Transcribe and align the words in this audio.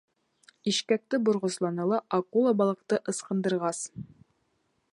Ишкәкте 0.69 1.19
борғосланы 1.27 1.85
ла, 1.91 1.99
акула 2.19 2.53
балыҡты 2.63 2.99
ыскындырғас: 3.13 3.83